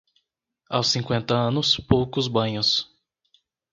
Aos 0.67 0.87
cinquenta 0.87 1.35
anos, 1.47 1.77
poucos 1.77 2.27
banhos. 2.27 2.69